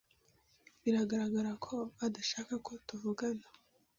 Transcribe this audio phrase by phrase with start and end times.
[0.81, 3.45] Biragaragara ko adashaka ko tuvugana.